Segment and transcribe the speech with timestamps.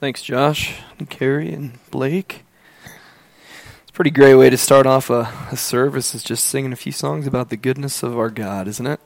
[0.00, 2.44] Thanks, Josh and Carrie and Blake.
[2.84, 6.76] It's a pretty great way to start off a, a service is just singing a
[6.76, 9.00] few songs about the goodness of our God, isn't it?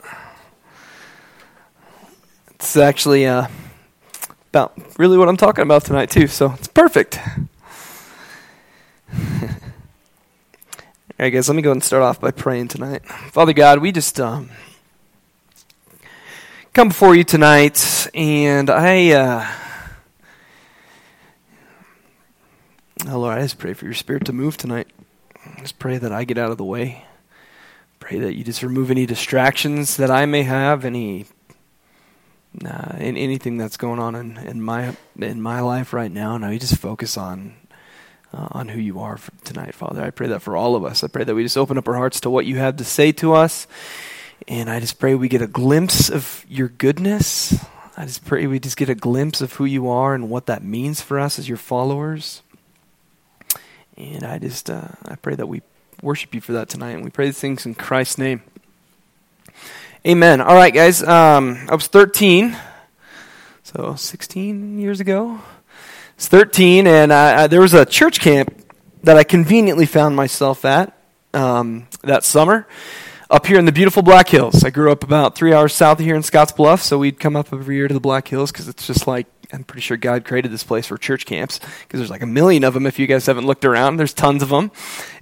[2.50, 3.46] It's actually uh,
[4.50, 7.18] about really what I'm talking about tonight, too, so it's perfect.
[9.14, 9.48] All
[11.18, 13.06] right, guys, let me go and start off by praying tonight.
[13.06, 14.50] Father God, we just um,
[16.74, 19.12] come before you tonight, and I.
[19.12, 19.61] Uh,
[23.08, 24.86] Oh, Lord, I just pray for your spirit to move tonight.
[25.58, 27.04] Just pray that I get out of the way.
[27.98, 31.26] Pray that you just remove any distractions that I may have, any
[32.64, 36.36] uh, in anything that's going on in, in my in my life right now.
[36.38, 37.54] Now you just focus on
[38.32, 40.00] uh, on who you are tonight, Father.
[40.00, 41.02] I pray that for all of us.
[41.02, 43.10] I pray that we just open up our hearts to what you have to say
[43.12, 43.66] to us,
[44.46, 47.64] and I just pray we get a glimpse of your goodness.
[47.96, 50.62] I just pray we just get a glimpse of who you are and what that
[50.62, 52.42] means for us as your followers.
[54.02, 55.62] And I just uh, I pray that we
[56.02, 58.42] worship you for that tonight, and we pray these things in Christ's name.
[60.04, 60.40] Amen.
[60.40, 61.04] All right, guys.
[61.04, 62.56] Um, I was 13,
[63.62, 65.40] so 16 years ago.
[66.16, 68.52] It's 13, and I, I, there was a church camp
[69.04, 70.98] that I conveniently found myself at
[71.32, 72.66] um, that summer
[73.32, 74.62] up here in the beautiful Black Hills.
[74.62, 77.34] I grew up about three hours south of here in Scotts Bluff, so we'd come
[77.34, 80.26] up every year to the Black Hills because it's just like I'm pretty sure God
[80.26, 82.84] created this place for church camps because there's like a million of them.
[82.84, 84.70] If you guys haven't looked around, there's tons of them.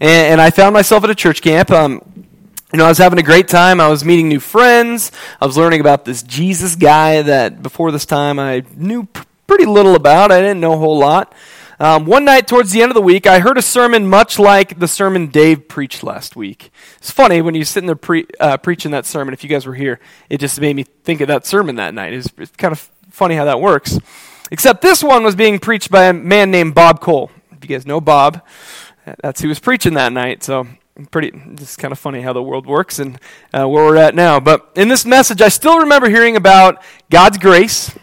[0.00, 1.70] And, and I found myself at a church camp.
[1.70, 2.26] Um,
[2.72, 3.80] you know, I was having a great time.
[3.80, 5.12] I was meeting new friends.
[5.40, 9.66] I was learning about this Jesus guy that before this time I knew pr- pretty
[9.66, 10.32] little about.
[10.32, 11.32] I didn't know a whole lot.
[11.80, 14.78] Um, one night towards the end of the week, I heard a sermon much like
[14.78, 16.70] the sermon Dave preached last week.
[16.98, 19.32] It's funny when you're sitting there pre- uh, preaching that sermon.
[19.32, 22.12] If you guys were here, it just made me think of that sermon that night.
[22.12, 23.98] It was, it's kind of funny how that works.
[24.50, 27.30] Except this one was being preached by a man named Bob Cole.
[27.50, 28.42] If you guys know Bob,
[29.22, 30.42] that's who was preaching that night.
[30.42, 30.66] So
[31.10, 33.18] pretty it's kind of funny how the world works and
[33.54, 37.38] uh, where we're at now but in this message i still remember hearing about god's
[37.38, 37.96] grace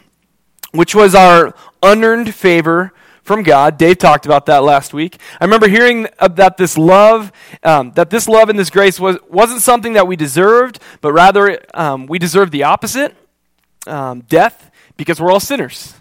[0.71, 2.91] which was our unearned favor
[3.27, 7.31] from god dave talked about that last week i remember hearing that this love
[7.63, 11.59] um, that this love and this grace was, wasn't something that we deserved but rather
[11.73, 13.15] um, we deserved the opposite
[13.87, 15.93] um, death because we're all sinners.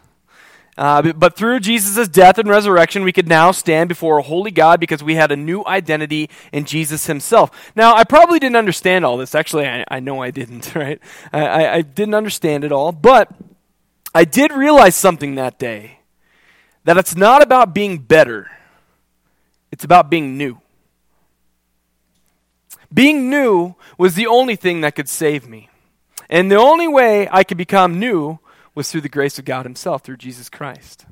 [0.78, 4.78] Uh, but through Jesus' death and resurrection, we could now stand before a holy God
[4.78, 7.72] because we had a new identity in Jesus himself.
[7.74, 9.34] Now, I probably didn't understand all this.
[9.34, 11.00] Actually, I, I know I didn't, right?
[11.32, 12.92] I, I didn't understand it all.
[12.92, 13.32] But
[14.14, 15.95] I did realize something that day
[16.86, 18.48] that it's not about being better,
[19.72, 20.60] it's about being new.
[22.94, 25.68] Being new was the only thing that could save me.
[26.30, 28.38] And the only way I could become new
[28.76, 31.04] was through the grace of God Himself, through Jesus Christ.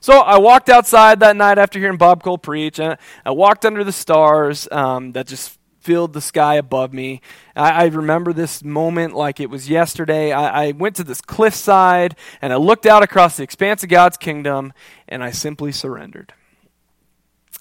[0.00, 2.78] So I walked outside that night after hearing Bob Cole preach.
[2.78, 7.20] And I walked under the stars um, that just filled the sky above me.
[7.54, 10.32] I, I, remember this moment like it was yesterday.
[10.32, 14.16] I, I went to this cliffside and I looked out across the expanse of God's
[14.16, 14.72] kingdom
[15.06, 16.32] and I simply surrendered.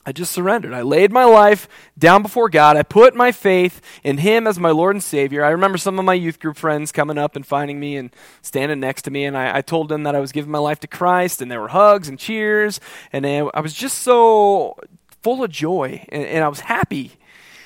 [0.06, 0.74] I just surrendered.
[0.74, 1.68] I laid my life
[1.98, 2.76] down before God.
[2.76, 5.46] I put my faith in Him as my Lord and Savior.
[5.46, 8.82] I remember some of my youth group friends coming up and finding me and standing
[8.82, 10.88] next to me, and I, I told them that I was giving my life to
[10.88, 12.82] Christ, and there were hugs and cheers,
[13.14, 14.76] and I was just so
[15.22, 17.14] full of joy, and, and I was happy.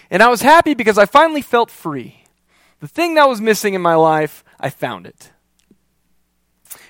[0.10, 2.24] And I was happy because I finally felt free.
[2.80, 5.32] The thing that was missing in my life, I found it.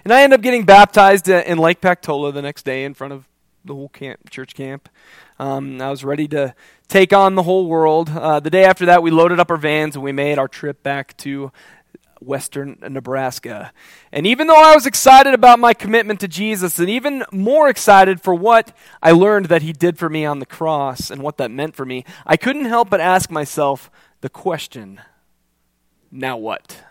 [0.04, 3.28] And I ended up getting baptized in Lake Pactola the next day in front of
[3.66, 4.90] the whole camp, church camp.
[5.40, 6.56] Um, I was ready to
[6.88, 8.10] take on the whole world.
[8.10, 10.82] Uh, the day after that, we loaded up our vans and we made our trip
[10.84, 11.52] back to
[12.22, 13.72] western Nebraska.
[14.12, 18.22] And even though I was excited about my commitment to Jesus, and even more excited
[18.22, 21.52] for what I learned that He did for me on the cross and what that
[21.52, 23.90] meant for me, I couldn't help but ask myself
[24.22, 25.02] the question
[26.12, 26.82] now what?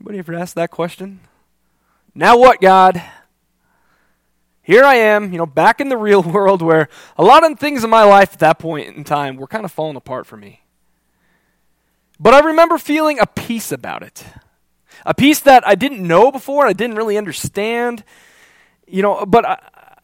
[0.00, 1.20] Anybody ever asked that question?
[2.14, 3.02] Now what, God?
[4.62, 7.84] here I am, you know, back in the real world where a lot of things
[7.84, 10.61] in my life at that point in time were kind of falling apart for me.
[12.22, 14.24] But I remember feeling a peace about it.
[15.04, 18.04] A peace that I didn't know before, and I didn't really understand.
[18.86, 19.58] You know, but I,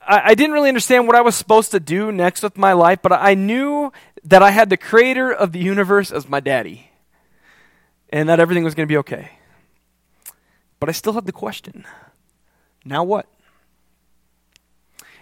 [0.04, 3.12] I didn't really understand what I was supposed to do next with my life, but
[3.12, 3.92] I knew
[4.24, 6.90] that I had the creator of the universe as my daddy.
[8.10, 9.30] And that everything was going to be okay.
[10.80, 11.84] But I still had the question
[12.84, 13.26] now what?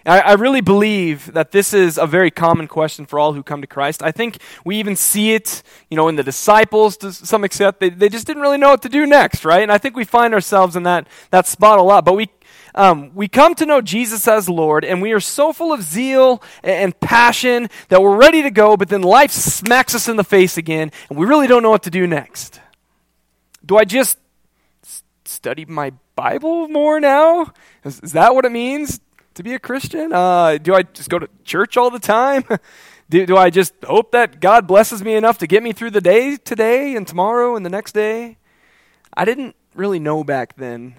[0.07, 3.61] I, I really believe that this is a very common question for all who come
[3.61, 4.01] to Christ.
[4.01, 7.79] I think we even see it, you know, in the disciples to some extent.
[7.79, 9.61] They, they just didn't really know what to do next, right?
[9.61, 12.05] And I think we find ourselves in that, that spot a lot.
[12.05, 12.29] But we,
[12.73, 16.41] um, we come to know Jesus as Lord, and we are so full of zeal
[16.63, 20.57] and passion that we're ready to go, but then life smacks us in the face
[20.57, 22.61] again, and we really don't know what to do next.
[23.65, 24.17] Do I just
[25.25, 27.51] study my Bible more now?
[27.83, 29.01] Is, is that what it means
[29.37, 30.13] to be a Christian?
[30.13, 32.43] Uh, do I just go to church all the time?
[33.09, 36.01] do, do I just hope that God blesses me enough to get me through the
[36.01, 38.37] day today and tomorrow and the next day?
[39.15, 40.95] I didn't really know back then.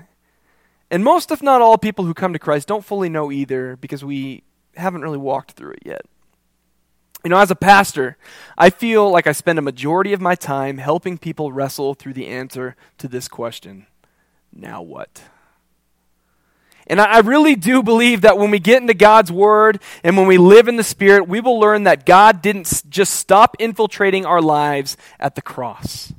[0.90, 4.05] And most, if not all, people who come to Christ don't fully know either because
[4.05, 4.43] we
[4.76, 6.02] haven't really walked through it yet.
[7.25, 8.17] You know, as a pastor,
[8.56, 12.29] I feel like I spend a majority of my time helping people wrestle through the
[12.29, 13.87] answer to this question
[14.52, 15.23] now what?
[16.88, 20.38] And I really do believe that when we get into God's Word and when we
[20.38, 24.96] live in the Spirit, we will learn that God didn't just stop infiltrating our lives
[25.20, 26.12] at the cross.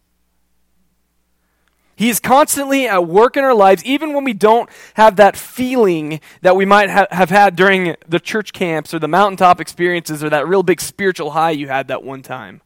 [1.96, 6.22] He is constantly at work in our lives, even when we don't have that feeling
[6.42, 10.30] that we might ha- have had during the church camps or the mountaintop experiences or
[10.30, 12.62] that real big spiritual high you had that one time.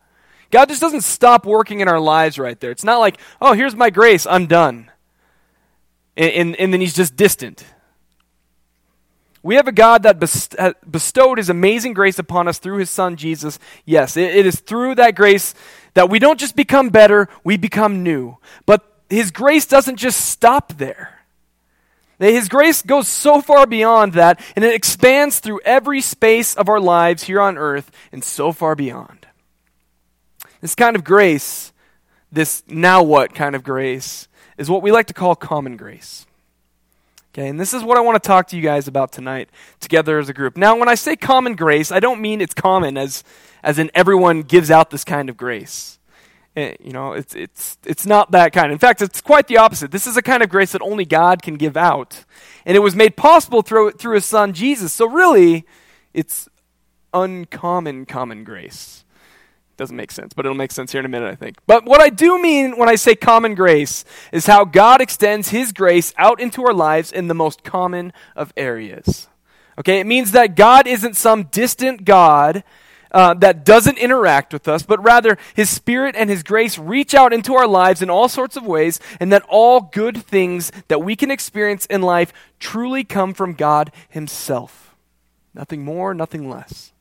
[0.52, 2.70] God just doesn't stop working in our lives right there.
[2.70, 4.92] It's not like, oh, here's my grace, I'm done.
[6.16, 7.66] And, and, and then he's just distant.
[9.44, 13.18] We have a God that uh, bestowed his amazing grace upon us through his son
[13.18, 13.60] Jesus.
[13.86, 15.54] Yes, it, it is through that grace
[15.94, 18.38] that we don't just become better, we become new.
[18.66, 21.20] But his grace doesn't just stop there.
[22.20, 26.80] His grace goes so far beyond that, and it expands through every space of our
[26.80, 29.28] lives here on earth and so far beyond.
[30.62, 31.74] This kind of grace,
[32.32, 36.26] this now what kind of grace, is what we like to call common grace.
[37.36, 39.50] Okay, and this is what I want to talk to you guys about tonight
[39.80, 40.56] together as a group.
[40.56, 43.24] Now, when I say common grace, I don't mean it's common as,
[43.64, 45.98] as in everyone gives out this kind of grace.
[46.56, 48.72] Eh, you know, it's, it's, it's not that kind.
[48.72, 49.90] In fact, it's quite the opposite.
[49.90, 52.24] This is a kind of grace that only God can give out.
[52.68, 54.94] And it was made possible through, through his son Jesus.
[54.94, 55.66] So really,
[56.14, 56.48] it's
[57.16, 59.03] uncommon common grace.
[59.76, 61.58] Doesn't make sense, but it'll make sense here in a minute, I think.
[61.66, 65.72] But what I do mean when I say common grace is how God extends his
[65.72, 69.28] grace out into our lives in the most common of areas.
[69.80, 72.64] Okay, it means that God isn't some distant God
[73.12, 77.34] uh, that doesn't interact with us, but rather His Spirit and His grace reach out
[77.34, 81.16] into our lives in all sorts of ways, and that all good things that we
[81.16, 84.96] can experience in life truly come from God Himself.
[85.54, 86.93] Nothing more, nothing less.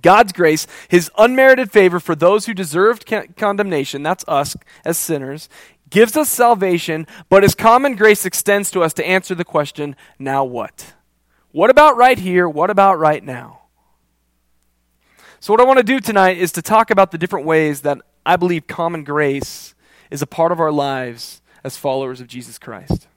[0.00, 5.48] God's grace, His unmerited favor for those who deserved condemnation, that's us as sinners,
[5.88, 10.44] gives us salvation, but His common grace extends to us to answer the question now
[10.44, 10.94] what?
[11.52, 12.48] What about right here?
[12.48, 13.62] What about right now?
[15.40, 17.98] So, what I want to do tonight is to talk about the different ways that
[18.24, 19.74] I believe common grace
[20.10, 23.08] is a part of our lives as followers of Jesus Christ.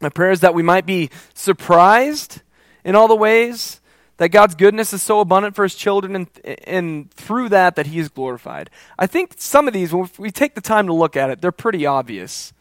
[0.00, 2.42] My prayer is that we might be surprised
[2.84, 3.80] in all the ways
[4.18, 6.28] that God's goodness is so abundant for his children, and,
[6.64, 8.70] and through that, that he is glorified.
[8.98, 11.52] I think some of these, when we take the time to look at it, they're
[11.52, 12.52] pretty obvious.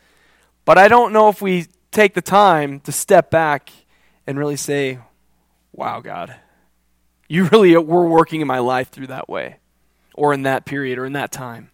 [0.65, 3.69] But I don't know if we take the time to step back
[4.27, 4.99] and really say,
[5.71, 6.35] wow, God,
[7.29, 9.57] you really were working in my life through that way,
[10.13, 11.71] or in that period, or in that time.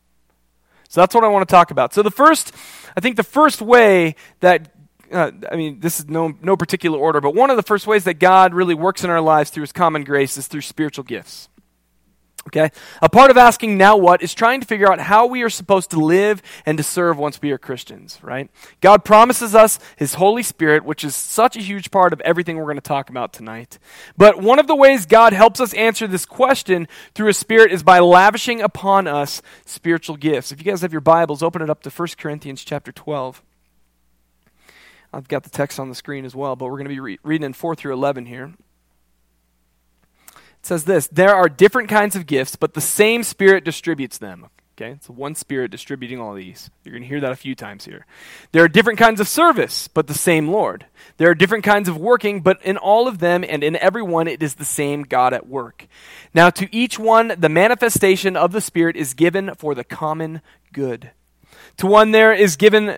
[0.90, 1.94] So that's what I want to talk about.
[1.94, 2.54] So the first,
[2.96, 4.70] I think the first way that,
[5.12, 8.04] uh, I mean, this is no, no particular order, but one of the first ways
[8.06, 11.50] that God really works in our lives through his common grace is through spiritual gifts.
[12.48, 12.72] Okay?
[13.04, 15.92] A part of asking now what is trying to figure out how we are supposed
[15.92, 18.50] to live and to serve once we are Christians, right?
[18.82, 22.64] God promises us His Holy Spirit, which is such a huge part of everything we're
[22.64, 23.78] going to talk about tonight.
[24.18, 27.84] But one of the ways God helps us answer this question through His Spirit is
[27.84, 30.52] by lavishing upon us spiritual gifts.
[30.52, 33.44] If you guys have your Bibles, open it up to 1 Corinthians chapter 12.
[35.14, 37.20] I've got the text on the screen as well, but we're going to be re-
[37.24, 38.54] reading in 4 through 11 here.
[40.34, 44.48] It says this There are different kinds of gifts, but the same Spirit distributes them.
[44.78, 46.72] Okay, so one Spirit distributing all these.
[46.84, 48.06] You're going to hear that a few times here.
[48.52, 50.86] There are different kinds of service, but the same Lord.
[51.18, 54.28] There are different kinds of working, but in all of them and in every one,
[54.28, 55.88] it is the same God at work.
[56.34, 60.42] Now, to each one, the manifestation of the Spirit is given for the common
[60.74, 61.12] good.
[61.78, 62.98] To one, there is given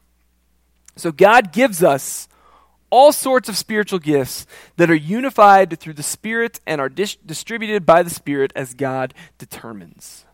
[0.95, 2.27] So God gives us
[2.89, 4.45] all sorts of spiritual gifts
[4.75, 9.13] that are unified through the Spirit and are dis- distributed by the Spirit as God
[9.37, 10.25] determines.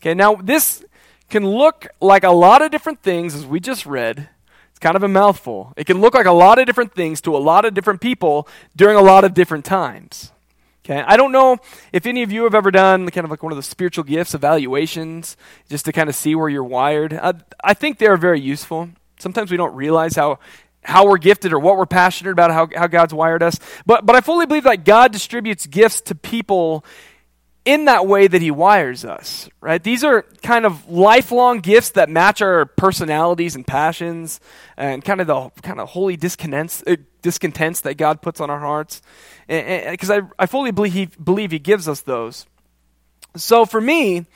[0.00, 0.84] Okay, now this
[1.28, 4.28] can look like a lot of different things as we just read.
[4.70, 5.72] It's kind of a mouthful.
[5.76, 8.46] It can look like a lot of different things to a lot of different people
[8.76, 10.32] during a lot of different times.
[10.84, 11.56] Okay, I don't know
[11.92, 14.34] if any of you have ever done kind of like one of the spiritual gifts
[14.34, 15.36] evaluations
[15.68, 17.14] just to kind of see where you're wired.
[17.14, 17.34] I,
[17.64, 18.90] I think they're very useful.
[19.18, 20.38] Sometimes we don't realize how
[20.86, 23.58] how we're gifted or what we're passionate about, how, how God's wired us.
[23.84, 26.84] But, but I fully believe that God distributes gifts to people
[27.64, 29.82] in that way that he wires us, right?
[29.82, 34.38] These are kind of lifelong gifts that match our personalities and passions
[34.76, 38.60] and kind of the kind of holy discontents, uh, discontents that God puts on our
[38.60, 39.02] hearts.
[39.48, 42.46] Because I, I fully believe he, believe he gives us those.
[43.34, 44.26] So for me,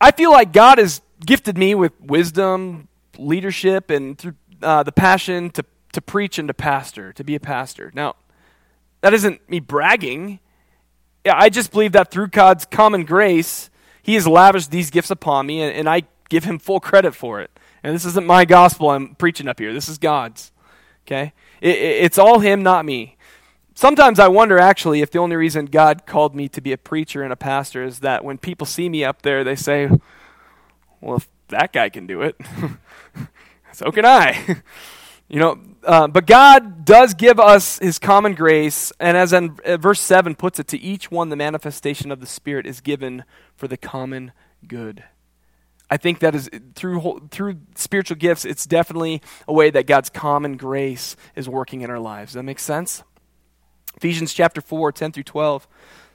[0.00, 2.86] I feel like God has gifted me with wisdom,
[3.18, 7.40] leadership, and through uh, the passion to, to preach and to pastor, to be a
[7.40, 7.90] pastor.
[7.94, 8.16] Now,
[9.00, 10.40] that isn't me bragging
[11.26, 13.70] I just believe that through God's common grace,
[14.02, 17.40] He has lavished these gifts upon me, and, and I give Him full credit for
[17.40, 17.50] it.
[17.82, 19.72] And this isn't my gospel I'm preaching up here.
[19.72, 20.52] This is God's.
[21.06, 21.32] Okay?
[21.60, 23.16] It, it, it's all Him, not me.
[23.74, 27.22] Sometimes I wonder, actually, if the only reason God called me to be a preacher
[27.22, 29.88] and a pastor is that when people see me up there, they say,
[31.00, 32.36] well, if that guy can do it,
[33.74, 34.62] so can I.
[35.26, 39.78] You know, uh, but God does give us His common grace, and as in uh,
[39.78, 43.24] verse 7 puts it, to each one the manifestation of the Spirit is given
[43.56, 44.32] for the common
[44.68, 45.04] good.
[45.88, 50.56] I think that is through through spiritual gifts, it's definitely a way that God's common
[50.56, 52.32] grace is working in our lives.
[52.32, 53.02] Does that make sense?
[53.96, 55.68] Ephesians chapter 4, 10 through 12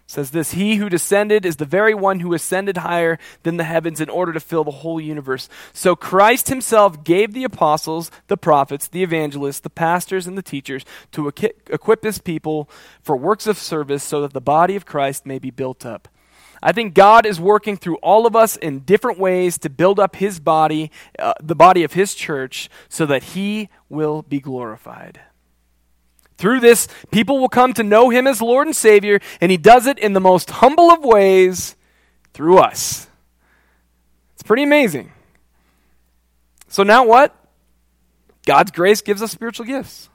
[0.09, 4.01] says this He who descended is the very one who ascended higher than the heavens
[4.01, 5.47] in order to fill the whole universe.
[5.71, 10.83] So Christ himself gave the apostles, the prophets, the evangelists, the pastors, and the teachers
[11.11, 12.67] to equip his people
[13.01, 16.07] for works of service so that the body of Christ may be built up.
[16.61, 20.15] I think God is working through all of us in different ways to build up
[20.15, 25.21] his body, uh, the body of his church, so that he will be glorified.
[26.39, 29.87] Through this, people will come to know him as Lord and Savior, and he does
[29.87, 31.75] it in the most humble of ways
[32.33, 33.07] through us.
[34.35, 35.11] It's pretty amazing.
[36.69, 37.35] So now what?
[38.45, 40.07] God's grace gives us spiritual gifts.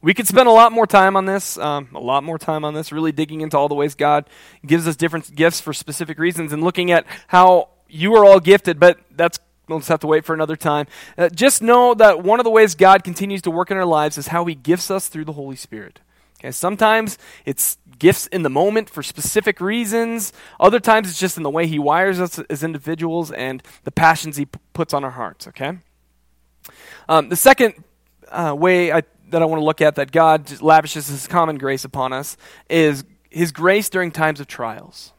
[0.00, 2.72] We could spend a lot more time on this, um, a lot more time on
[2.72, 4.30] this, really digging into all the ways God
[4.64, 8.78] gives us different gifts for specific reasons and looking at how you are all gifted,
[8.78, 10.86] but that's We'll just have to wait for another time.
[11.16, 14.18] Uh, just know that one of the ways God continues to work in our lives
[14.18, 16.00] is how He gifts us through the Holy Spirit.
[16.38, 17.16] Okay, sometimes
[17.46, 20.34] it's gifts in the moment for specific reasons.
[20.60, 24.36] Other times it's just in the way He wires us as individuals and the passions
[24.36, 25.48] He p- puts on our hearts.
[25.48, 25.78] Okay.
[27.08, 27.82] Um, the second
[28.28, 31.86] uh, way I, that I want to look at that God lavishes His common grace
[31.86, 32.36] upon us
[32.68, 35.13] is His grace during times of trials.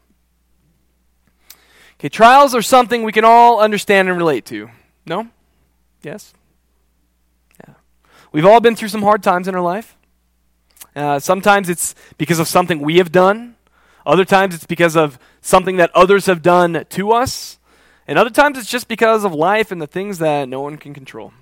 [1.98, 4.70] Okay, trials are something we can all understand and relate to.
[5.06, 5.28] No?
[6.02, 6.34] Yes?
[7.60, 7.74] Yeah.
[8.32, 9.96] We've all been through some hard times in our life.
[10.94, 13.56] Uh, sometimes it's because of something we have done.
[14.04, 17.58] Other times it's because of something that others have done to us.
[18.06, 20.94] And other times it's just because of life and the things that no one can
[20.94, 21.32] control.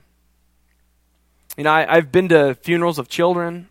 [1.56, 3.68] You know, I, have been to funerals of children.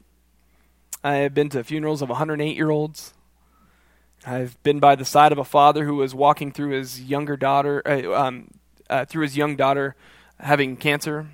[1.04, 3.14] I have been to funerals of 108 year olds.
[4.26, 7.82] I've been by the side of a father who was walking through his younger daughter,
[7.86, 8.48] uh, um,
[8.90, 9.96] uh, through his young daughter
[10.40, 11.28] having cancer.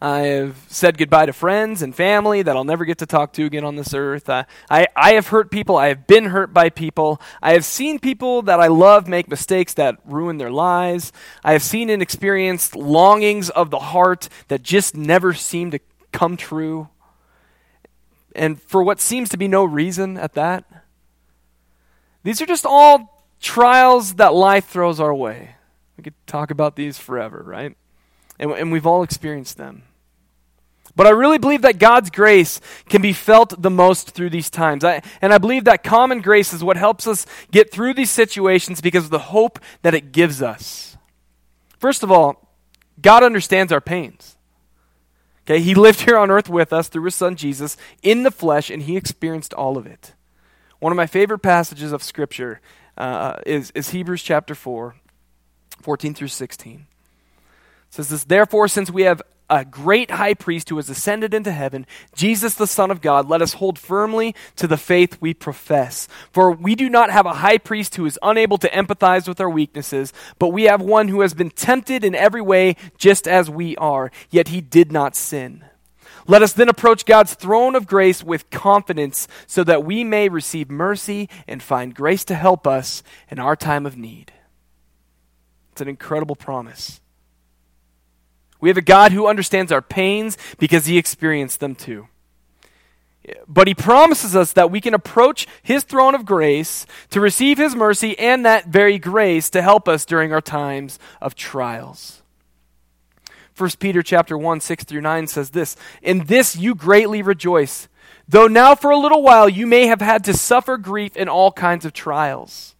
[0.00, 3.64] I've said goodbye to friends and family that I'll never get to talk to again
[3.64, 4.28] on this earth.
[4.28, 5.76] Uh, I, I have hurt people.
[5.76, 7.20] I have been hurt by people.
[7.40, 11.12] I have seen people that I love make mistakes that ruin their lives.
[11.42, 15.78] I have seen and experienced longings of the heart that just never seem to
[16.12, 16.88] come true.
[18.34, 20.83] And for what seems to be no reason at that.
[22.24, 25.54] These are just all trials that life throws our way.
[25.96, 27.76] We could talk about these forever, right?
[28.38, 29.84] And, and we've all experienced them.
[30.96, 34.84] But I really believe that God's grace can be felt the most through these times.
[34.84, 38.80] I, and I believe that common grace is what helps us get through these situations
[38.80, 40.96] because of the hope that it gives us.
[41.78, 42.56] First of all,
[43.00, 44.36] God understands our pains.
[45.42, 48.70] Okay, he lived here on earth with us through his son Jesus in the flesh,
[48.70, 50.13] and he experienced all of it.
[50.80, 52.60] One of my favorite passages of Scripture
[52.98, 54.94] uh, is, is Hebrews chapter 4,
[55.82, 56.74] 14 through 16.
[56.74, 56.86] It
[57.90, 61.86] says this, Therefore, since we have a great high priest who has ascended into heaven,
[62.14, 66.08] Jesus the Son of God, let us hold firmly to the faith we profess.
[66.32, 69.50] For we do not have a high priest who is unable to empathize with our
[69.50, 73.76] weaknesses, but we have one who has been tempted in every way just as we
[73.76, 75.64] are, yet he did not sin.
[76.26, 80.70] Let us then approach God's throne of grace with confidence so that we may receive
[80.70, 84.32] mercy and find grace to help us in our time of need.
[85.72, 87.00] It's an incredible promise.
[88.60, 92.08] We have a God who understands our pains because he experienced them too.
[93.46, 97.74] But he promises us that we can approach his throne of grace to receive his
[97.74, 102.22] mercy and that very grace to help us during our times of trials.
[103.56, 107.88] 1 Peter chapter 1 6 through 9 says this, "In this you greatly rejoice,
[108.28, 111.52] though now for a little while you may have had to suffer grief in all
[111.52, 112.74] kinds of trials."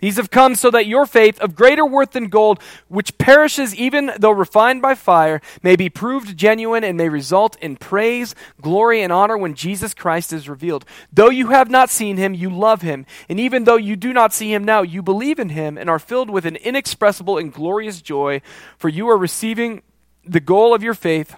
[0.00, 4.12] These have come so that your faith, of greater worth than gold, which perishes even
[4.18, 9.12] though refined by fire, may be proved genuine and may result in praise, glory, and
[9.12, 10.86] honor when Jesus Christ is revealed.
[11.12, 13.04] Though you have not seen him, you love him.
[13.28, 15.98] And even though you do not see him now, you believe in him and are
[15.98, 18.40] filled with an inexpressible and glorious joy,
[18.78, 19.82] for you are receiving
[20.24, 21.34] the goal of your faith,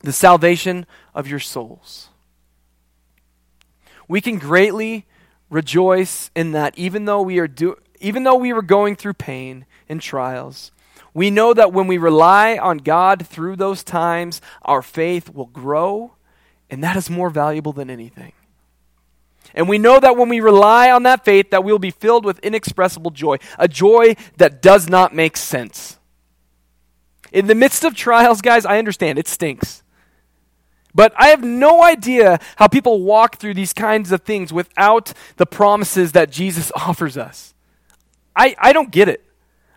[0.00, 2.08] the salvation of your souls.
[4.08, 5.06] We can greatly
[5.48, 9.66] rejoice in that even though we are do, even though we were going through pain
[9.88, 10.72] and trials,
[11.12, 16.12] we know that when we rely on God through those times, our faith will grow,
[16.70, 18.32] and that is more valuable than anything.
[19.54, 22.38] And we know that when we rely on that faith that we'll be filled with
[22.40, 25.98] inexpressible joy, a joy that does not make sense.
[27.32, 29.82] In the midst of trials, guys, I understand it stinks.
[30.94, 35.46] But I have no idea how people walk through these kinds of things without the
[35.46, 37.54] promises that Jesus offers us.
[38.34, 39.24] I, I don't get it.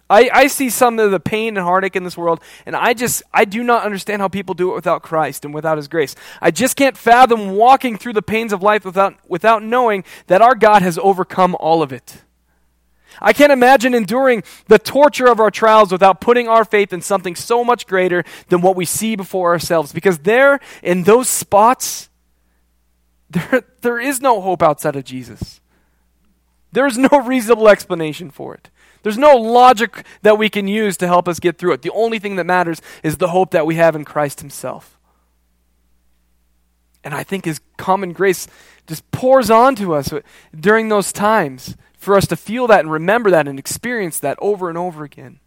[0.09, 3.23] I, I see some of the pain and heartache in this world, and I just,
[3.33, 6.15] I do not understand how people do it without Christ and without His grace.
[6.41, 10.55] I just can't fathom walking through the pains of life without, without knowing that our
[10.55, 12.21] God has overcome all of it.
[13.21, 17.35] I can't imagine enduring the torture of our trials without putting our faith in something
[17.35, 19.91] so much greater than what we see before ourselves.
[19.91, 22.09] Because there, in those spots,
[23.29, 25.61] there, there is no hope outside of Jesus.
[26.71, 28.69] There is no reasonable explanation for it.
[29.03, 31.81] There's no logic that we can use to help us get through it.
[31.81, 34.97] The only thing that matters is the hope that we have in Christ Himself.
[37.03, 38.47] And I think His common grace
[38.87, 40.13] just pours onto us
[40.57, 44.69] during those times for us to feel that and remember that and experience that over
[44.69, 45.39] and over again.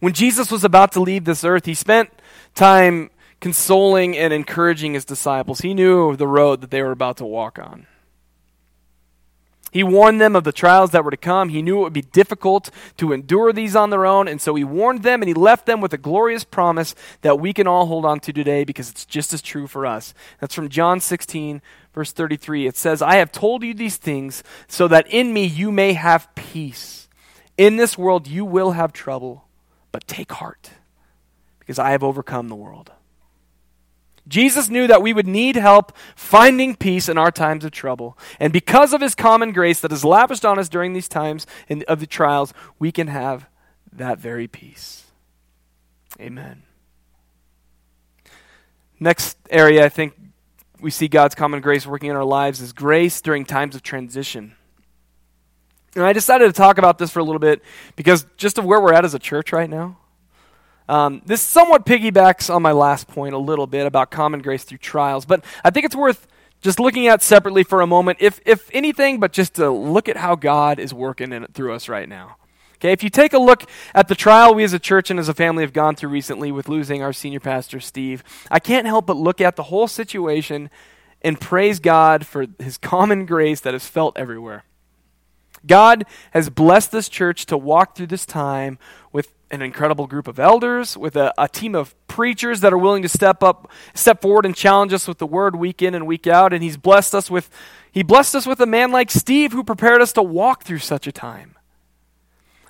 [0.00, 2.10] When Jesus was about to leave this earth, he spent
[2.54, 5.60] time consoling and encouraging his disciples.
[5.60, 7.86] He knew the road that they were about to walk on.
[9.70, 11.50] He warned them of the trials that were to come.
[11.50, 14.64] He knew it would be difficult to endure these on their own, and so he
[14.64, 18.04] warned them and he left them with a glorious promise that we can all hold
[18.04, 20.14] on to today because it's just as true for us.
[20.40, 21.60] That's from John 16,
[21.92, 22.66] verse 33.
[22.66, 26.34] It says, I have told you these things so that in me you may have
[26.34, 27.08] peace.
[27.58, 29.44] In this world you will have trouble,
[29.92, 30.70] but take heart
[31.58, 32.92] because I have overcome the world.
[34.28, 38.16] Jesus knew that we would need help finding peace in our times of trouble.
[38.38, 41.46] And because of his common grace that is lavished on us during these times
[41.88, 43.48] of the trials, we can have
[43.92, 45.04] that very peace.
[46.20, 46.62] Amen.
[49.00, 50.14] Next area I think
[50.80, 54.54] we see God's common grace working in our lives is grace during times of transition.
[55.94, 57.62] And I decided to talk about this for a little bit
[57.96, 59.98] because just of where we're at as a church right now,
[60.88, 64.78] um, this somewhat piggybacks on my last point a little bit about common grace through
[64.78, 66.26] trials, but I think it's worth
[66.60, 70.16] just looking at separately for a moment, if, if anything, but just to look at
[70.16, 72.36] how God is working in through us right now.
[72.76, 75.28] Okay, if you take a look at the trial we as a church and as
[75.28, 79.06] a family have gone through recently with losing our senior pastor, Steve, I can't help
[79.06, 80.70] but look at the whole situation
[81.22, 84.64] and praise God for his common grace that is felt everywhere.
[85.66, 88.78] God has blessed this church to walk through this time
[89.12, 93.02] with an incredible group of elders, with a, a, team of preachers that are willing
[93.02, 96.26] to step up, step forward and challenge us with the word week in and week
[96.26, 96.52] out.
[96.52, 97.48] And He's blessed us with
[97.90, 101.06] He blessed us with a man like Steve who prepared us to walk through such
[101.06, 101.56] a time.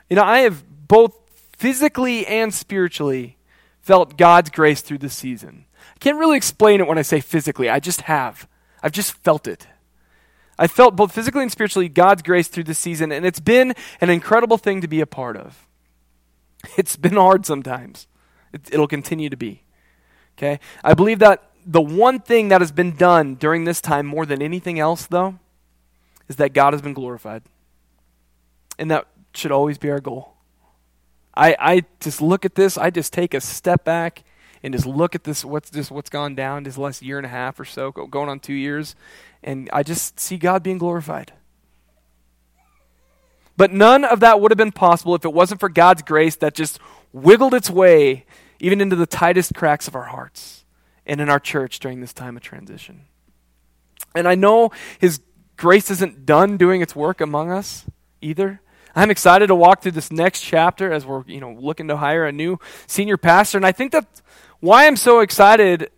[0.09, 1.15] You know, I have both
[1.57, 3.37] physically and spiritually
[3.81, 5.65] felt God's grace through this season.
[5.95, 7.69] I can't really explain it when I say physically.
[7.69, 8.49] I just have.
[8.83, 9.67] I've just felt it.
[10.59, 14.11] I felt both physically and spiritually God's grace through this season, and it's been an
[14.11, 15.68] incredible thing to be a part of.
[16.77, 18.07] It's been hard sometimes.
[18.53, 19.63] It, it'll continue to be.
[20.37, 20.61] Okay?
[20.85, 24.41] I believe that the one thing that has been done during this time more than
[24.41, 25.39] anything else, though,
[26.29, 27.43] is that God has been glorified.
[28.79, 30.35] And that should always be our goal.
[31.35, 34.25] I, I just look at this, I just take a step back
[34.63, 37.31] and just look at this what's just what's gone down this last year and a
[37.31, 38.97] half or so, going on two years,
[39.43, 41.33] and I just see God being glorified.
[43.59, 46.55] But none of that would have been possible if it wasn't for God's grace that
[46.55, 46.79] just
[47.13, 48.25] wiggled its way
[48.61, 50.65] even into the tightest cracks of our hearts.
[51.05, 53.07] and in our church during this time of transition.
[54.15, 55.21] And I know His
[55.57, 57.87] grace isn't done doing its work among us
[58.21, 58.61] either.
[58.95, 62.27] I'm excited to walk through this next chapter as we're, you know, looking to hire
[62.27, 63.57] a new senior pastor.
[63.57, 64.21] And I think that
[64.61, 65.91] why I'm so excited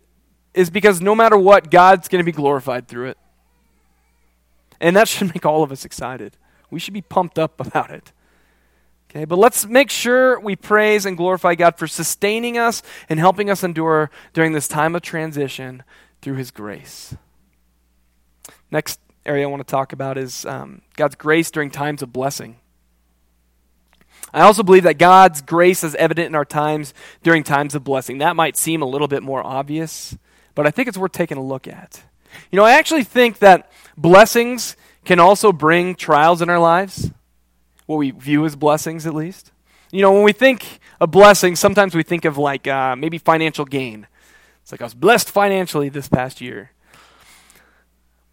[0.53, 3.17] is because no matter what, God's going to be glorified through it.
[4.79, 6.37] And that should make all of us excited.
[6.71, 8.11] We should be pumped up about it.
[9.09, 13.49] Okay, but let's make sure we praise and glorify God for sustaining us and helping
[13.49, 15.83] us endure during this time of transition
[16.21, 17.13] through His grace.
[18.71, 22.55] Next area I want to talk about is um, God's grace during times of blessing.
[24.33, 28.19] I also believe that God's grace is evident in our times during times of blessing.
[28.19, 30.17] That might seem a little bit more obvious,
[30.55, 32.01] but I think it's worth taking a look at.
[32.49, 37.11] You know, I actually think that blessings can also bring trials in our lives
[37.85, 39.51] what we view as blessings, at least.
[39.91, 43.65] You know, when we think of blessings, sometimes we think of like uh, maybe financial
[43.65, 44.07] gain.
[44.61, 46.71] It's like I was blessed financially this past year.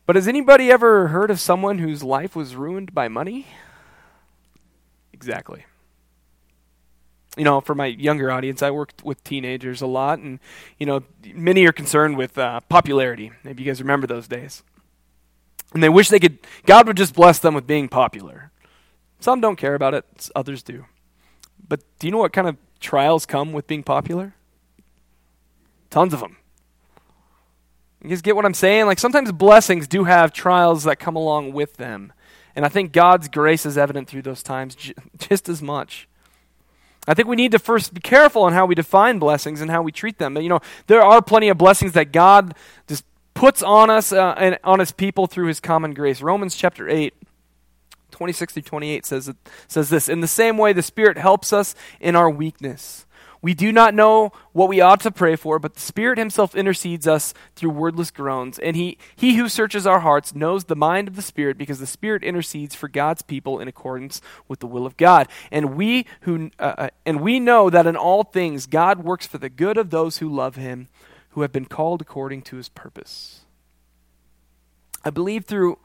[0.07, 3.46] But has anybody ever heard of someone whose life was ruined by money?
[5.12, 5.64] Exactly.
[7.37, 10.38] You know, for my younger audience, I worked with teenagers a lot, and,
[10.78, 11.02] you know,
[11.35, 13.33] many are concerned with uh, popularity.
[13.44, 14.62] Maybe you guys remember those days.
[15.74, 18.50] And they wish they could, God would just bless them with being popular.
[19.20, 20.87] Some don't care about it, others do.
[21.68, 24.35] But do you know what kind of trials come with being popular?
[25.90, 26.37] Tons of them.
[28.02, 28.87] You guys get what I'm saying?
[28.87, 32.12] Like sometimes blessings do have trials that come along with them.
[32.54, 34.76] And I think God's grace is evident through those times
[35.18, 36.09] just as much.
[37.07, 39.81] I think we need to first be careful on how we define blessings and how
[39.81, 40.35] we treat them.
[40.35, 42.54] But, You know, there are plenty of blessings that God
[42.87, 43.04] just
[43.38, 46.20] puts on us uh, and on his people through his common grace.
[46.20, 47.14] Romans chapter 8
[48.11, 49.33] 26 through 28 says,
[49.68, 53.07] says this In the same way, the Spirit helps us in our weakness.
[53.40, 57.07] We do not know what we ought to pray for, but the Spirit Himself intercedes
[57.07, 58.59] us through wordless groans.
[58.59, 61.87] And he, he who searches our hearts knows the mind of the Spirit, because the
[61.87, 65.29] Spirit intercedes for God's people in accordance with the will of God.
[65.53, 69.38] And we, who, uh, uh and we know that in all things God works for
[69.38, 70.88] the good of those who love Him,
[71.31, 73.43] who have been called according to His purpose.
[75.05, 75.79] I believe through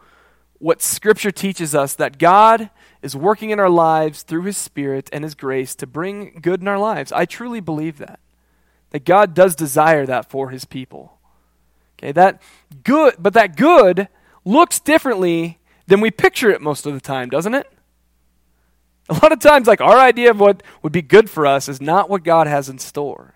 [0.60, 2.70] what Scripture teaches us that God
[3.02, 6.68] is working in our lives through His Spirit and His grace to bring good in
[6.68, 7.12] our lives.
[7.12, 8.20] I truly believe that.
[8.92, 11.18] That God does desire that for His people.
[11.98, 12.42] Okay, that
[12.84, 14.08] good, but that good
[14.46, 17.70] looks differently than we picture it most of the time, doesn't it?
[19.10, 21.82] A lot of times, like our idea of what would be good for us is
[21.82, 23.36] not what God has in store.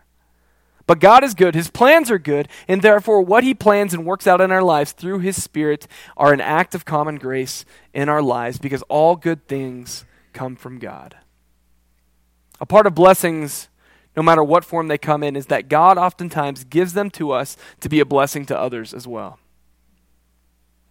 [0.87, 4.25] But God is good, His plans are good, and therefore what He plans and works
[4.25, 8.21] out in our lives through His Spirit are an act of common grace in our
[8.21, 11.17] lives because all good things come from God.
[12.61, 13.67] A part of blessings,
[14.15, 17.57] no matter what form they come in, is that God oftentimes gives them to us
[17.81, 19.39] to be a blessing to others as well.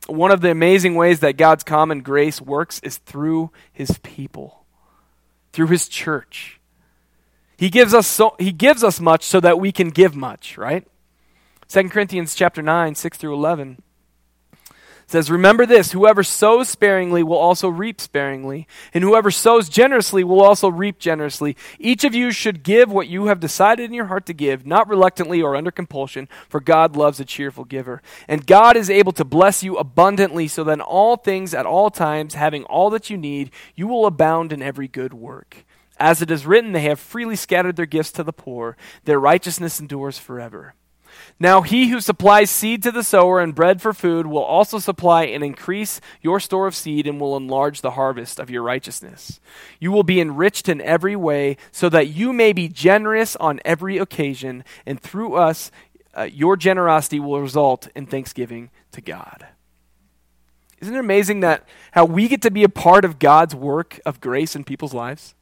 [0.09, 4.67] One of the amazing ways that God's common grace works is through His people,
[5.53, 6.61] through His church.
[7.57, 10.87] He gives us so he gives us much so that we can give much, right?
[11.69, 13.83] 2 Corinthians chapter 9, 6 through 11
[15.07, 20.42] says, Remember this, whoever sows sparingly will also reap sparingly, and whoever sows generously will
[20.42, 21.57] also reap generously.
[21.79, 24.88] Each of you should give what you have decided in your heart to give, not
[24.88, 28.03] reluctantly or under compulsion, for God loves a cheerful giver.
[28.27, 31.90] And God is able to bless you abundantly, so that in all things at all
[31.90, 35.64] times, having all that you need, you will abound in every good work.
[35.99, 38.77] As it is written, they have freely scattered their gifts to the poor.
[39.05, 40.75] Their righteousness endures forever.
[41.39, 45.25] Now, he who supplies seed to the sower and bread for food will also supply
[45.25, 49.41] and increase your store of seed and will enlarge the harvest of your righteousness.
[49.81, 53.99] You will be enriched in every way, so that you may be generous on every
[53.99, 55.71] occasion, and through us,
[56.17, 59.47] uh, your generosity will result in thanksgiving to God.
[60.81, 64.21] Isn't it amazing that how we get to be a part of God's work of
[64.21, 65.35] grace in people's lives?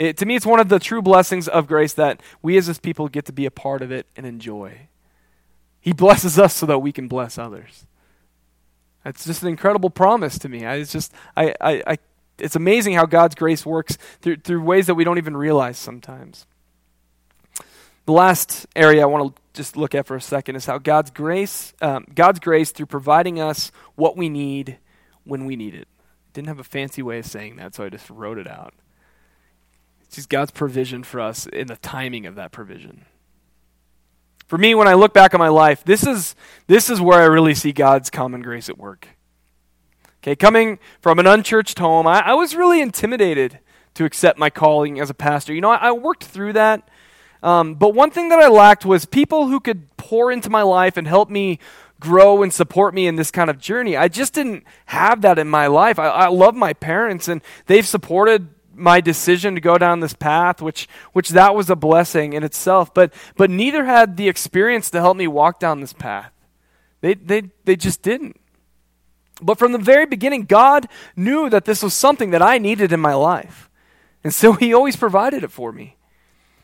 [0.00, 2.78] It, to me, it's one of the true blessings of grace that we as his
[2.78, 4.88] people get to be a part of it and enjoy.
[5.78, 7.84] He blesses us so that we can bless others.
[9.04, 10.64] It's just an incredible promise to me.
[10.64, 11.98] I, it's just, I, I, I,
[12.38, 16.46] it's amazing how God's grace works through, through ways that we don't even realize sometimes.
[18.06, 21.10] The last area I want to just look at for a second is how God's
[21.10, 24.78] grace, um, God's grace through providing us what we need
[25.24, 25.88] when we need it.
[26.32, 28.72] Didn't have a fancy way of saying that, so I just wrote it out.
[30.18, 33.04] It's God's provision for us in the timing of that provision.
[34.46, 36.34] For me, when I look back on my life, this is,
[36.66, 39.08] this is where I really see God's common grace at work.
[40.22, 43.60] Okay, coming from an unchurched home, I, I was really intimidated
[43.94, 45.54] to accept my calling as a pastor.
[45.54, 46.88] You know, I, I worked through that.
[47.42, 50.96] Um, but one thing that I lacked was people who could pour into my life
[50.96, 51.58] and help me
[51.98, 53.96] grow and support me in this kind of journey.
[53.96, 55.98] I just didn't have that in my life.
[55.98, 60.62] I, I love my parents, and they've supported my decision to go down this path,
[60.62, 62.92] which which that was a blessing in itself.
[62.94, 66.32] But but neither had the experience to help me walk down this path.
[67.00, 68.40] They they they just didn't.
[69.42, 73.00] But from the very beginning, God knew that this was something that I needed in
[73.00, 73.70] my life.
[74.22, 75.96] And so he always provided it for me.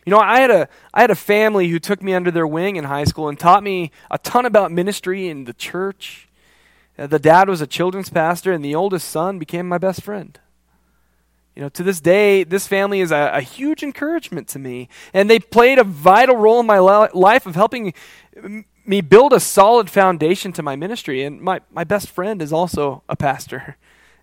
[0.05, 2.77] You know, I had a I had a family who took me under their wing
[2.77, 6.29] in high school and taught me a ton about ministry and the church.
[6.97, 10.39] Uh, the dad was a children's pastor, and the oldest son became my best friend.
[11.57, 15.29] You know, to this day, this family is a, a huge encouragement to me, and
[15.31, 17.95] they played a vital role in my life of helping
[18.85, 21.25] me build a solid foundation to my ministry.
[21.25, 23.77] And my, my best friend is also a pastor.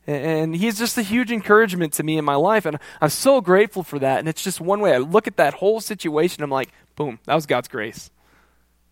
[0.06, 2.65] And he's just a huge encouragement to me in my life.
[2.65, 4.19] And I'm so grateful for that.
[4.19, 6.43] And it's just one way I look at that whole situation.
[6.43, 8.12] I'm like, boom, that was God's grace.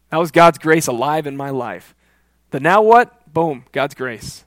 [0.09, 1.93] That was God's grace alive in my life.
[2.49, 3.33] But now what?
[3.33, 4.45] Boom, God's grace.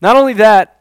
[0.00, 0.79] Not only that,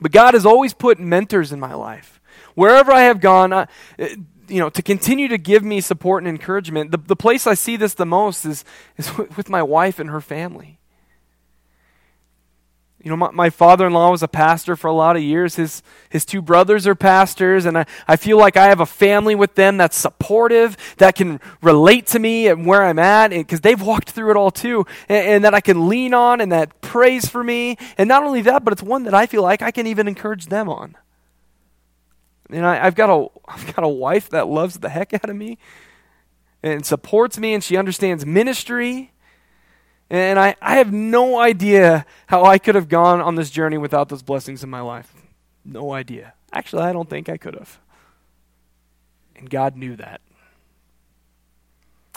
[0.00, 2.20] but God has always put mentors in my life.
[2.54, 3.66] Wherever I have gone, I,
[3.98, 4.16] eh,
[4.48, 7.76] you know, to continue to give me support and encouragement, the, the place I see
[7.76, 8.64] this the most is,
[8.96, 10.78] is with my wife and her family.
[13.06, 15.54] You know, my, my father in law was a pastor for a lot of years.
[15.54, 19.36] His, his two brothers are pastors, and I, I feel like I have a family
[19.36, 23.80] with them that's supportive, that can relate to me and where I'm at, because they've
[23.80, 27.28] walked through it all too, and, and that I can lean on and that prays
[27.28, 27.76] for me.
[27.96, 30.46] And not only that, but it's one that I feel like I can even encourage
[30.46, 30.96] them on.
[32.50, 35.36] And I, I've got a I've got a wife that loves the heck out of
[35.36, 35.58] me
[36.60, 39.12] and supports me, and she understands ministry
[40.08, 44.08] and I, I have no idea how I could have gone on this journey without
[44.08, 45.12] those blessings in my life.
[45.64, 46.34] No idea.
[46.52, 47.80] Actually, I don't think I could have.
[49.34, 50.20] And God knew that.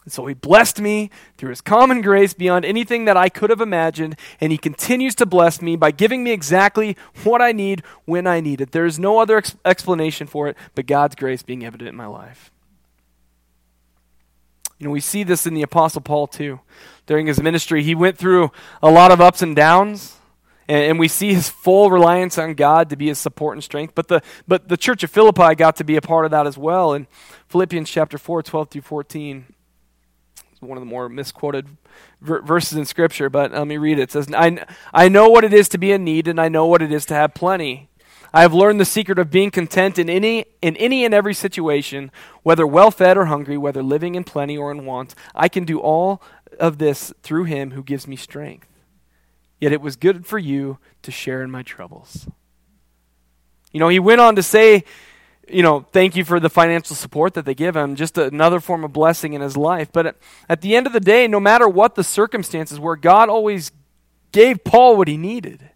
[0.04, 3.60] And so He blessed me through His common grace beyond anything that I could have
[3.60, 4.16] imagined.
[4.40, 8.40] And He continues to bless me by giving me exactly what I need when I
[8.40, 8.72] need it.
[8.72, 12.08] There is no other ex- explanation for it but God's grace being evident in my
[12.08, 12.52] life.
[14.80, 16.62] You know, we see this in the Apostle Paul too.
[17.06, 20.16] During his ministry, he went through a lot of ups and downs,
[20.70, 23.94] and, and, we see his full reliance on God to be his support and strength.
[23.96, 26.58] But the, but the church of Philippi got to be a part of that as
[26.58, 26.94] well.
[26.94, 27.08] In
[27.48, 29.46] Philippians chapter 4, 12 through 14,
[30.52, 31.68] it's one of the more misquoted
[32.22, 34.04] ver- verses in Scripture, but let me read it.
[34.04, 36.68] It says, I, I know what it is to be in need, and I know
[36.68, 37.90] what it is to have plenty.
[38.34, 42.12] I have learned the secret of being content in any, in any and every situation,
[42.44, 45.16] whether well fed or hungry, whether living in plenty or in want.
[45.34, 46.22] I can do all
[46.60, 48.68] of this through him who gives me strength.
[49.60, 52.28] Yet it was good for you to share in my troubles.
[53.72, 54.84] You know, he went on to say,
[55.48, 58.84] you know, thank you for the financial support that they give him, just another form
[58.84, 59.92] of blessing in his life.
[59.92, 60.16] But
[60.48, 63.72] at, the end of the day, no matter what the circumstances were, God always
[64.32, 65.69] gave Paul what he needed.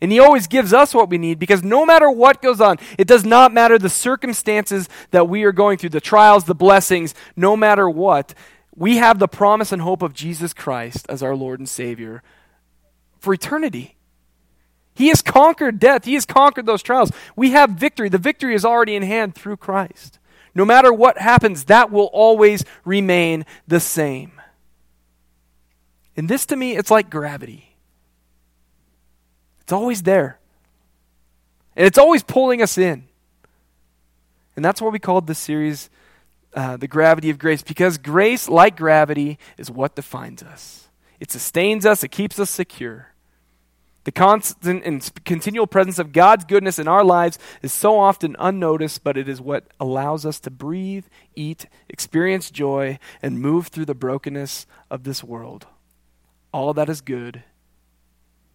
[0.00, 3.06] And he always gives us what we need because no matter what goes on, it
[3.06, 7.56] does not matter the circumstances that we are going through, the trials, the blessings, no
[7.56, 8.34] matter what,
[8.74, 12.22] we have the promise and hope of Jesus Christ as our Lord and Savior
[13.18, 13.96] for eternity.
[14.94, 17.10] He has conquered death, He has conquered those trials.
[17.34, 18.08] We have victory.
[18.08, 20.18] The victory is already in hand through Christ.
[20.54, 24.40] No matter what happens, that will always remain the same.
[26.16, 27.65] And this to me, it's like gravity.
[29.66, 30.38] It's always there.
[31.74, 33.08] And it's always pulling us in.
[34.54, 35.90] And that's why we called this series
[36.54, 40.86] uh, The Gravity of Grace, because grace, like gravity, is what defines us.
[41.18, 43.08] It sustains us, it keeps us secure.
[44.04, 49.02] The constant and continual presence of God's goodness in our lives is so often unnoticed,
[49.02, 53.96] but it is what allows us to breathe, eat, experience joy, and move through the
[53.96, 55.66] brokenness of this world.
[56.52, 57.42] All that is good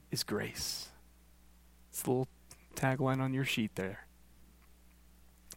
[0.10, 0.88] is grace.
[1.91, 2.27] It's a little
[2.75, 4.06] tagline on your sheet there.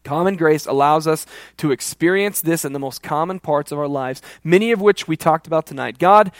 [0.04, 1.24] Common grace allows us
[1.56, 5.16] to experience this in the most common parts of our lives, many of which we
[5.16, 5.98] talked about tonight.
[5.98, 6.30] God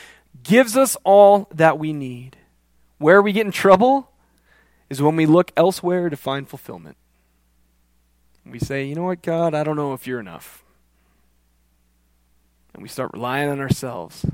[0.42, 2.36] gives us all that we need.
[2.98, 4.10] Where we get in trouble
[4.90, 6.96] is when we look elsewhere to find fulfillment.
[8.44, 10.62] We say, you know what, God, I don't know if you're enough.
[12.74, 14.26] And we start relying on ourselves.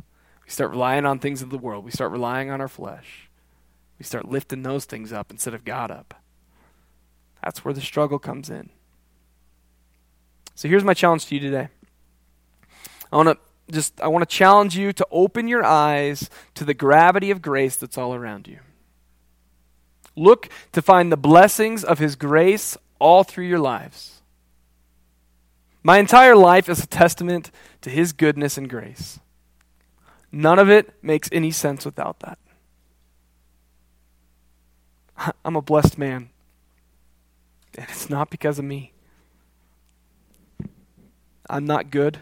[0.45, 1.85] We start relying on things of the world.
[1.85, 3.30] We start relying on our flesh.
[4.01, 6.15] We start lifting those things up instead of God up.
[7.45, 8.71] That's where the struggle comes in.
[10.55, 11.69] So here's my challenge to you today.
[13.13, 13.39] I want to
[13.73, 17.77] just I want to challenge you to open your eyes to the gravity of grace
[17.77, 18.59] that's all around you.
[20.17, 24.23] Look to find the blessings of his grace all through your lives.
[25.83, 27.51] My entire life is a testament
[27.83, 29.19] to His goodness and grace.
[30.31, 32.39] None of it makes any sense without that.
[35.45, 36.31] I'm a blessed man.
[37.77, 38.93] And it's not because of me.
[41.49, 42.19] I'm not good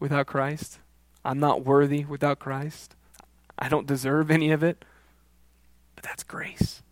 [0.00, 0.78] without Christ.
[1.24, 2.94] I'm not worthy without Christ.
[3.58, 4.84] I don't deserve any of it.
[5.94, 6.82] But that's grace.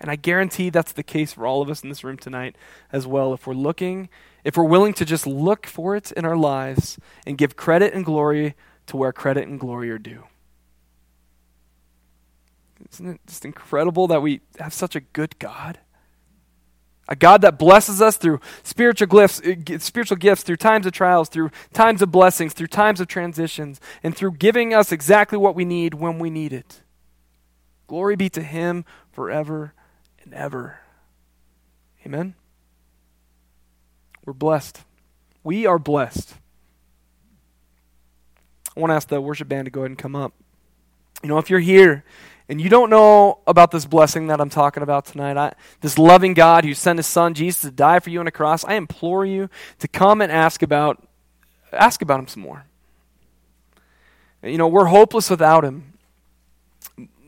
[0.00, 2.56] And I guarantee that's the case for all of us in this room tonight
[2.92, 3.32] as well.
[3.32, 4.10] If we're looking,
[4.44, 8.04] if we're willing to just look for it in our lives and give credit and
[8.04, 8.54] glory
[8.88, 10.24] to where credit and glory are due.
[12.96, 15.78] Isn't it just incredible that we have such a good God?
[17.08, 21.28] A God that blesses us through spiritual gifts, uh, spiritual gifts, through times of trials,
[21.28, 25.66] through times of blessings, through times of transitions, and through giving us exactly what we
[25.66, 26.80] need when we need it.
[27.86, 29.74] Glory be to Him forever
[30.24, 30.80] and ever.
[32.04, 32.34] Amen.
[34.24, 34.84] We're blessed.
[35.44, 36.34] We are blessed.
[38.74, 40.32] I want to ask the worship band to go ahead and come up.
[41.22, 42.04] You know, if you're here
[42.48, 46.32] and you don't know about this blessing that I'm talking about tonight, I, this loving
[46.32, 49.26] God who sent his son Jesus to die for you on a cross, I implore
[49.26, 51.06] you to come and ask about
[51.72, 52.64] ask about him some more.
[54.42, 55.94] You know, we're hopeless without him.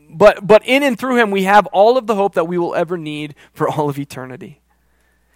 [0.09, 2.73] But but in and through him we have all of the hope that we will
[2.73, 4.61] ever need for all of eternity.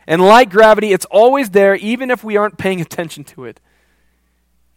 [0.07, 3.59] And like gravity, it's always there even if we aren't paying attention to it.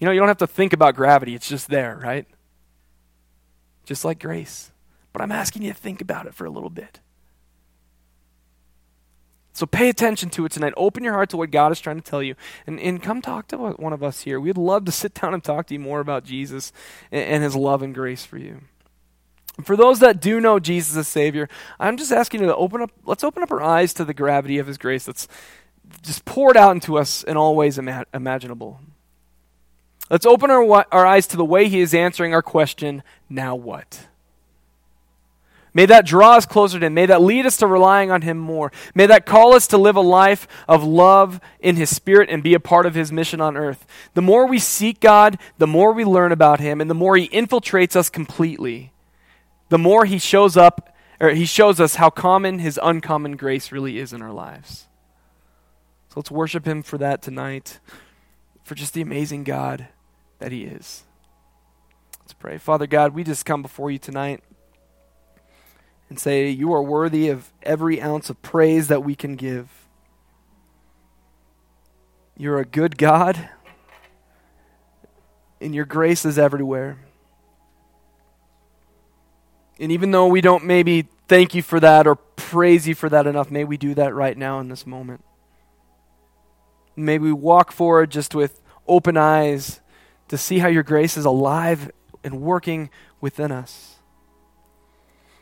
[0.01, 2.27] You know, you don't have to think about gravity, it's just there, right?
[3.85, 4.73] Just like grace.
[5.17, 7.01] But I'm asking you to think about it for a little bit.
[9.55, 10.75] So pay attention to it tonight.
[10.77, 12.35] Open your heart to what God is trying to tell you.
[12.67, 14.39] And, and come talk to one of us here.
[14.39, 16.71] We'd love to sit down and talk to you more about Jesus
[17.11, 18.61] and, and his love and grace for you.
[19.65, 21.49] For those that do know Jesus as Savior,
[21.81, 24.59] I'm just asking you to open up, let's open up our eyes to the gravity
[24.59, 25.29] of his grace that's
[26.03, 28.81] just poured out into us in all ways ima- imaginable.
[30.11, 34.09] Let's open our, our eyes to the way he is answering our question, now what?
[35.77, 36.95] May that draw us closer to Him.
[36.95, 38.73] May that lead us to relying on Him more.
[38.95, 42.55] May that call us to live a life of love in His Spirit and be
[42.55, 43.87] a part of His mission on earth.
[44.15, 47.29] The more we seek God, the more we learn about Him, and the more He
[47.29, 48.95] infiltrates us completely,
[49.69, 53.99] the more He shows up, or He shows us how common His uncommon grace really
[53.99, 54.87] is in our lives.
[56.09, 57.81] So let's worship Him for that tonight,
[58.65, 59.89] for just the amazing God
[60.39, 61.05] that He is.
[62.21, 62.57] Let's pray.
[62.57, 64.43] Father God, we just come before you tonight
[66.09, 69.69] and say, You are worthy of every ounce of praise that we can give.
[72.37, 73.49] You're a good God,
[75.61, 76.99] and your grace is everywhere.
[79.79, 83.27] And even though we don't maybe thank you for that or praise you for that
[83.27, 85.23] enough, may we do that right now in this moment.
[86.95, 89.81] May we walk forward just with open eyes
[90.29, 91.91] to see how your grace is alive
[92.25, 92.91] and working
[93.21, 93.96] within us.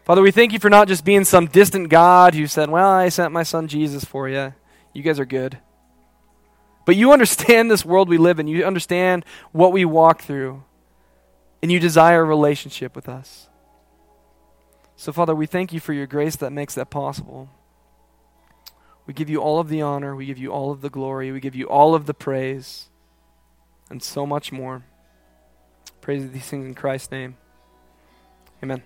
[0.05, 3.09] Father, we thank you for not just being some distant God who said, Well, I
[3.09, 4.53] sent my son Jesus for you.
[4.93, 5.59] You guys are good.
[6.85, 8.47] But you understand this world we live in.
[8.47, 10.63] You understand what we walk through.
[11.63, 13.49] And you desire a relationship with us.
[14.97, 17.49] So, Father, we thank you for your grace that makes that possible.
[19.07, 20.15] We give you all of the honor.
[20.15, 21.33] We give you all of the glory.
[21.33, 22.91] We give you all of the praise.
[23.89, 24.85] And so much more.
[26.03, 27.37] Praise these things in Christ's name.
[28.63, 28.83] Amen.